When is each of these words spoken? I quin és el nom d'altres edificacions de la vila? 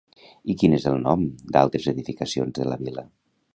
I 0.53 0.55
quin 0.61 0.73
és 0.77 0.87
el 0.91 0.97
nom 1.03 1.27
d'altres 1.57 1.87
edificacions 1.93 2.59
de 2.61 2.69
la 2.73 2.83
vila? 2.87 3.07